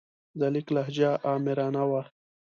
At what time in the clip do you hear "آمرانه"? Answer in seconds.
1.33-1.83